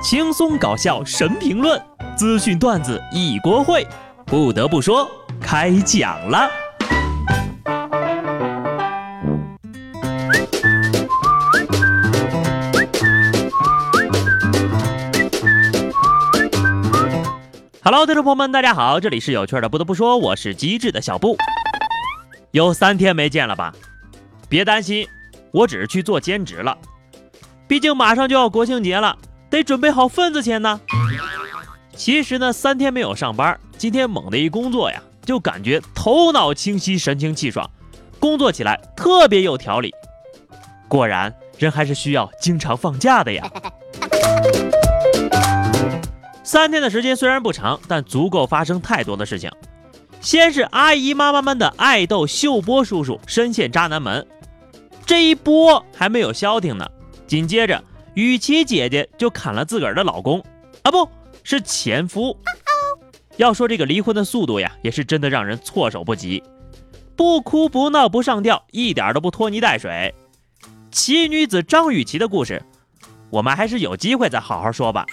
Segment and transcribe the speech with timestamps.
[0.00, 1.80] 轻松搞笑神评论，
[2.16, 3.84] 资讯段子一锅烩。
[4.24, 5.10] 不得不说，
[5.40, 6.48] 开讲了。
[17.82, 19.68] Hello，听众朋友们，大家好，这里是有趣的。
[19.68, 21.36] 不得不说，我是机智的小布。
[22.52, 23.72] 有三天没见了吧？
[24.48, 25.06] 别担心，
[25.50, 26.78] 我只是去做兼职了。
[27.66, 29.16] 毕竟马上就要国庆节了，
[29.50, 30.80] 得准备好份子钱呢。
[31.94, 37.68] 其实呢，三天没有上班，今天猛的一工作呀，就感觉头脑清晰、神清气爽，
[38.20, 39.92] 工作起来特别有条理。
[40.86, 43.50] 果然，人还是需要经常放假的呀。
[46.44, 49.50] 三天的时间虽然不长，但足够发生太多的事情。
[50.20, 54.26] 先是阿姨妈妈们的爱豆秀波叔叔深陷渣男门，
[55.04, 56.88] 这一波还没有消停呢。
[57.26, 57.82] 紧接着，
[58.18, 60.44] 雨琦姐姐就砍了自个儿的老公，
[60.82, 61.08] 啊，不
[61.44, 62.36] 是前夫。
[63.36, 66.42] 要说这个离婚的速度呀，也是真的让人措手不及。
[67.14, 70.12] 不哭不闹不上吊，一点都不拖泥带水。
[70.90, 72.60] 奇女子张雨绮的故事，
[73.30, 75.06] 我们还是有机会再好好说吧。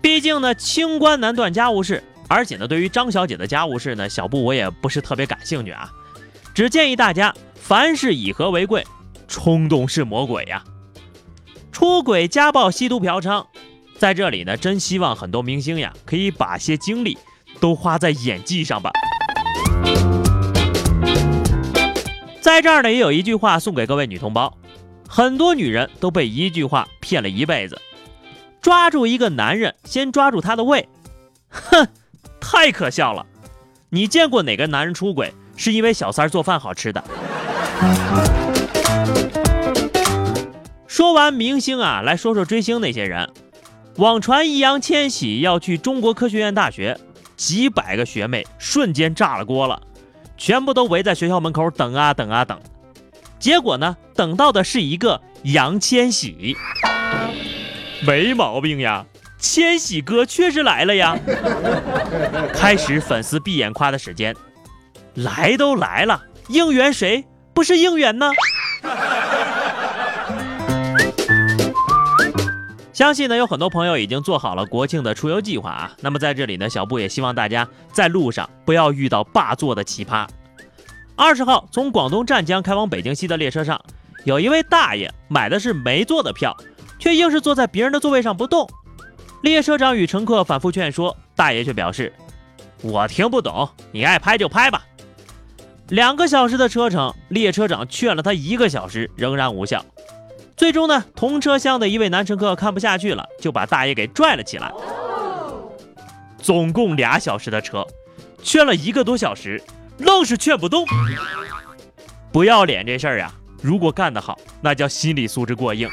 [0.00, 5.90] 毕竟呢，清官难断家务事，而且呢，对于张小姐的家务事呢，小布我也不是特别感兴趣啊。
[6.54, 8.82] 只建议大家，凡事以和为贵。
[9.30, 10.64] 冲动是魔鬼呀！
[11.70, 13.46] 出轨、家暴、吸毒、嫖娼，
[13.96, 17.16] 在这里呢，真希望很多明星呀，可以把些精力
[17.60, 18.90] 都花在演技上吧。
[22.40, 24.52] 在这儿呢，也有一句话送给各位女同胞：
[25.08, 27.80] 很多女人都被一句话骗了一辈子。
[28.60, 30.88] 抓住一个男人，先抓住他的胃。
[31.48, 31.86] 哼，
[32.40, 33.24] 太可笑了！
[33.90, 37.02] 你见过哪个男人出轨是因为小三做饭好吃的？
[41.00, 43.30] 说完明星啊，来说说追星那些人。
[43.96, 46.94] 网传易烊千玺要去中国科学院大学，
[47.38, 49.80] 几百个学妹瞬间炸了锅了，
[50.36, 52.60] 全部都围在学校门口等啊等啊等。
[53.38, 56.54] 结果呢，等到的是一个杨千玺，
[58.06, 59.06] 没毛病呀，
[59.38, 61.18] 千玺哥确实来了呀。
[62.52, 64.36] 开始粉丝闭眼夸的时间，
[65.14, 67.24] 来都来了，应援谁
[67.54, 68.30] 不是应援呢？
[73.00, 75.96] 相信呢，有很多朋友已经做好了国庆的出游计划啊。
[76.02, 80.28] 那么在这里呢，小布也希望大家在路上不要遇到霸座的奇葩。
[81.16, 83.82] 二十号从广东湛江开往北京西的列车上，
[84.26, 86.54] 有一位大爷买的是没座的票，
[86.98, 88.68] 却硬是坐在别人的座位上不动。
[89.40, 92.12] 列车长与乘客反复劝说，大爷却表示
[92.84, 94.84] ：“我听不懂，你爱拍就拍吧。”
[95.88, 99.82] 两个小时的车程，列车长劝了他一个小时，仍然无效。
[100.60, 104.70] 最终呢，同车厢的一位男乘客看不下去了，就把大爷给拽了起来。
[106.36, 107.82] 总共俩小时的车，
[108.42, 109.62] 劝了一个多小时，
[109.96, 110.84] 愣是劝不动。
[112.30, 113.32] 不要脸这事儿呀，
[113.62, 115.88] 如果干得好，那叫心理素质过硬。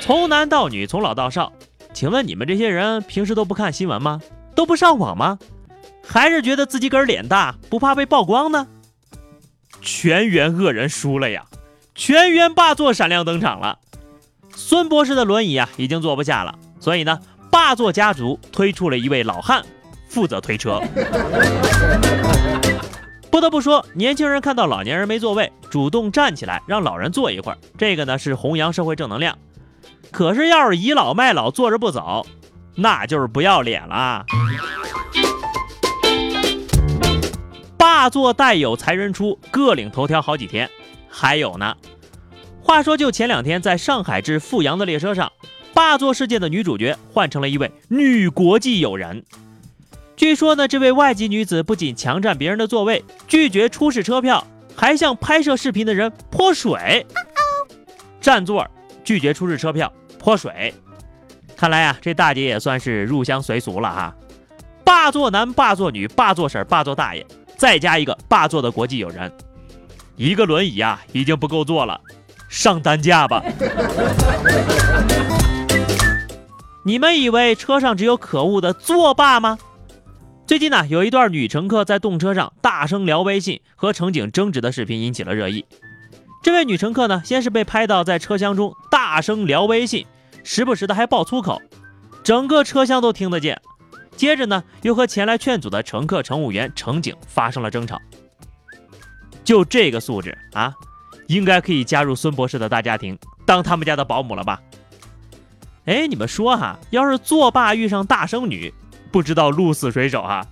[0.00, 1.52] 从男到女，从老到少，
[1.94, 4.20] 请问你们这些人平时都不看新闻吗？
[4.56, 5.38] 都不上网吗？
[6.04, 8.66] 还是觉得自己个儿脸大，不怕被曝光呢？
[9.80, 11.44] 全员恶人输了呀！
[11.94, 13.78] 全员霸座闪亮登场了，
[14.54, 17.20] 孙博士的轮椅啊已经坐不下了，所以呢，
[17.50, 19.62] 霸座家族推出了一位老汉
[20.08, 20.80] 负责推车。
[23.30, 29.36] 不得不说，年轻人看到老年人没座位，主动站起来让老人坐一会儿，这个呢是弘扬社会正能量。
[30.10, 32.26] 可是要是倚老卖老坐着不走，
[32.74, 34.24] 那就是不要脸了。
[37.76, 40.68] 霸座带有才人出，各领头条好几天。
[41.14, 41.76] 还有呢，
[42.62, 45.30] 话说就前两天，在上海至阜阳的列车上，
[45.74, 49.22] 霸座事件的女主角换成了一位女国际友人。
[50.16, 57.06] 据说呢，这位外籍女子不仅强占别人的座位，拒绝出示车票，还向拍摄视频的人泼水。
[58.20, 58.66] 占座，
[59.04, 60.72] 拒绝出示车票，泼水。
[61.56, 64.16] 看来啊，这大姐也算是入乡随俗了哈。
[64.82, 67.26] 霸座男、霸座女、霸座婶、霸座大爷，
[67.56, 69.30] 再加一个霸座的国际友人。
[70.16, 72.00] 一个轮椅啊，已经不够坐了，
[72.48, 73.42] 上担架吧！
[76.84, 79.58] 你们以为车上只有可恶的作霸吗？
[80.46, 85.64] 最近呢，有一段女乘客在动车上大声聊微信和乘警争执的视频引起了热议。
[86.42, 90.04] 这位女乘客呢，先是被拍到在车厢中大声聊微信，
[90.44, 91.62] 时不时的还爆粗口，
[92.22, 93.60] 整个车厢都听得见。
[94.16, 97.98] 接着呢，又和前来劝阻的乘客、乘务员、乘警发生了争吵。
[99.44, 100.72] 就这个素质啊，
[101.26, 104.60] 应该可以加入孙博士的大家庭，当他们家的保姆了吧？
[105.84, 108.72] 哎，你们说哈，要是作霸遇上大生女，
[109.10, 110.46] 不知道鹿死谁手哈？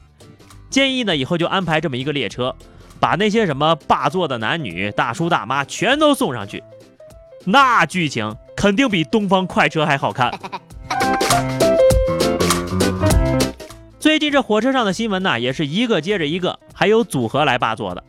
[0.68, 2.54] 建议呢，以后就安排这么一个列车，
[2.98, 6.62] 把那些什么霸座的男女、大叔大妈全都送上去，
[7.44, 10.32] 那剧情肯定比东方快车还好看。
[14.00, 18.02] 最近这火车上的新闻呢，也是一个接着一个，还有组合来霸座的。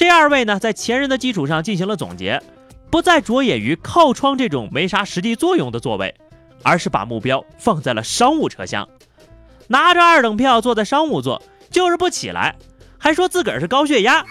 [0.00, 2.42] 这二位呢，在前人的基础上进行了总结，
[2.88, 6.14] 不再着眼于靠窗这种没啥实际作用的座位。
[6.62, 8.88] 而是把目标放在了商务车厢，
[9.68, 12.56] 拿着二等票坐在商务座，就是不起来，
[12.96, 14.24] 还说自个儿是高血压，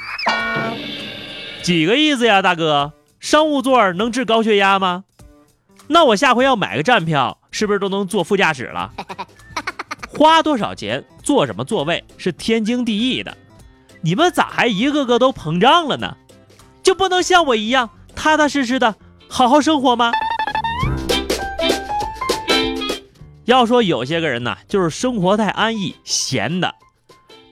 [1.61, 2.93] 几个意思呀，大哥？
[3.19, 5.03] 商务座能治高血压吗？
[5.87, 8.91] 那我下回要买个站票，是不是都能坐副驾驶了？
[10.17, 13.37] 花多少钱坐什么座位是天经地义的，
[14.01, 16.15] 你们咋还一个个都膨胀了呢？
[16.81, 18.95] 就不能像我一样踏踏实实的
[19.27, 20.11] 好好生活吗？
[23.45, 26.75] 要说有些个人呢，就是生活太安逸，闲的。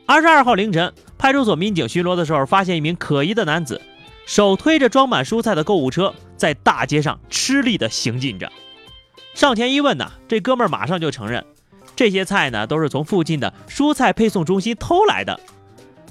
[0.06, 3.82] 二十二号凌晨，派出所民警巡逻的时候，发现一名可疑的男子，
[4.26, 8.50] 手推着装满蔬菜的购物车，在大街上吃力的行进着。
[9.34, 11.46] 上前一问呢，这哥们儿马上就承认，
[11.96, 15.40] 这些菜呢都是从附近的蔬菜配送中心偷来的。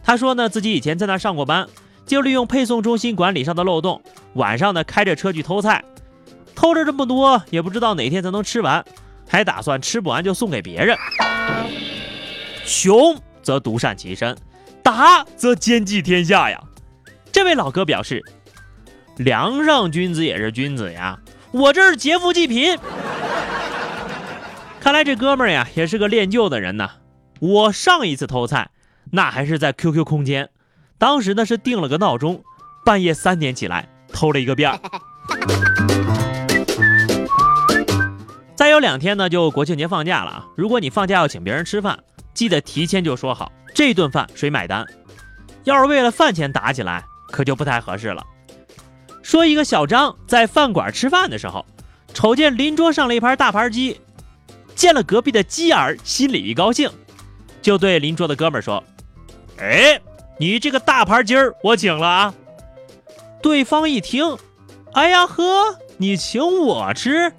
[0.06, 1.67] 他说呢，自己以前在那上过班，
[2.06, 4.00] 就利用配送中心管理上的漏洞，
[4.35, 5.85] 晚上呢开着车去偷菜，
[6.55, 8.85] 偷着这么多，也不知道哪天才能吃完。
[9.29, 10.97] 还打算吃不完就送给别人。
[12.64, 14.38] 穷则独善其身，
[14.81, 16.62] 达则兼济天下呀。
[17.32, 18.23] 这位老哥表示
[19.19, 21.19] ：“梁上君子也是君子呀，
[21.50, 22.79] 我这是劫富济贫。”
[24.79, 26.93] 看来这哥们儿呀也是个练旧的人呐。
[27.41, 28.70] 我上一次偷菜，
[29.11, 30.50] 那还是在 QQ 空间，
[30.99, 32.43] 当时呢是定了个闹钟，
[32.85, 34.81] 半夜三点起来偷了一个遍儿。
[38.55, 40.47] 再有两天呢，就国庆节放假了啊！
[40.56, 41.99] 如果你放假要请别人吃饭，
[42.35, 44.85] 记得提前就说好这顿饭谁买单。
[45.64, 48.25] 要是为了饭钱打起来，可就不太合适了。
[49.23, 51.67] 说一个小张在饭馆吃饭的时候，
[52.14, 54.00] 瞅见邻桌上了一盘大盘鸡，
[54.75, 56.91] 见了隔壁的鸡儿，心里一高兴，
[57.61, 58.82] 就对邻桌的哥们说
[59.58, 60.00] ：“哎，
[60.38, 62.35] 你这个大盘鸡儿我请了啊！”
[63.43, 64.37] 对方一听，
[64.93, 67.32] 哎呀呵，你请我吃？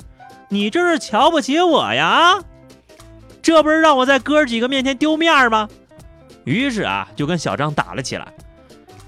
[0.50, 2.40] 你这是瞧不起我呀？
[3.42, 5.68] 这不是让我在哥几个面前丢面吗？
[6.46, 8.28] 于是啊，就跟小张打了起来。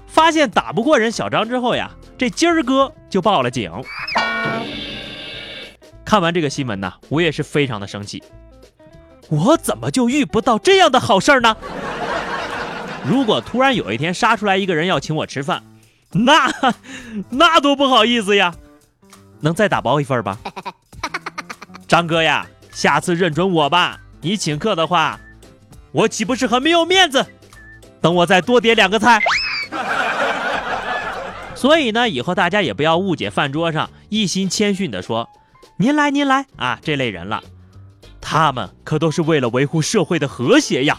[0.06, 3.72] 发现打不过人小张之后呀，这今儿哥就报了警。
[6.04, 8.22] 看完这个新闻呢，我也是非常的生气。
[9.28, 11.56] 我怎么就遇不到这样的好事儿呢？
[13.04, 15.62] 如果突然有一天杀出来一个人要请我吃饭，
[16.12, 16.52] 那
[17.30, 18.54] 那多不好意思呀！
[19.40, 20.38] 能再打包一份吧？
[21.88, 24.00] 张哥呀，下次认准我吧。
[24.20, 25.18] 你请客的话，
[25.92, 27.26] 我岂不是很没有面子？
[28.00, 29.20] 等我再多点两个菜。
[31.56, 35.28] 所以呢，以后大家也不要误解饭桌上一心谦逊的说
[35.78, 37.42] “您来您来”啊这类人了，
[38.20, 40.96] 他们可都是为了维护社会的和谐呀。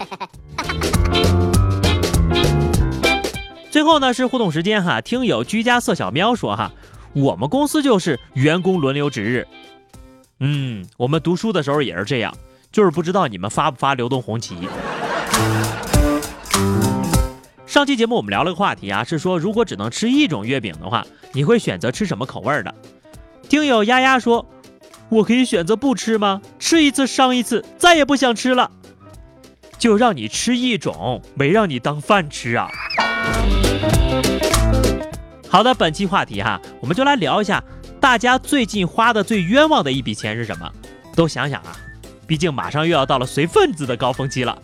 [3.72, 6.74] 最后呢是互动时间哈，听友居家色小喵说哈，
[7.14, 9.48] 我们公司就是员工轮流值日。
[10.42, 12.36] 嗯，我们读书的时候也是这样，
[12.70, 14.58] 就是不知道你们发不发流动红旗。
[17.66, 22.76] 上期节目我们聊了个话题啊，是说如果只能吃一种月饼的话，你会选择吃什么口味的？
[23.48, 24.46] 听友丫丫说，
[25.08, 26.42] 我可以选择不吃吗？
[26.60, 28.70] 吃一次伤一次，再也不想吃了。
[29.82, 32.70] 就让你吃一种，没让你当饭吃啊。
[35.50, 37.64] 好的，本期话题哈，我们就来聊一下。
[38.00, 40.72] 大家最近花的最冤枉的一笔钱是什么？
[41.16, 41.76] 都想想啊，
[42.28, 44.56] 毕竟马上又要到了随份子的高峰期了。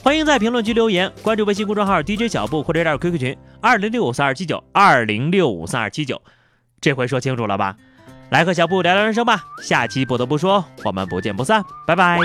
[0.00, 6.22] 欢迎在评论区留言，关注微信公众号 DJ 小布或者加入 QQ 群二零六五三二七九二零六五三二七九。
[6.80, 7.74] 这回说清楚了吧？
[8.30, 9.42] 来和小布聊聊人生吧。
[9.60, 12.20] 下期不得不说，我们不见不散，拜拜。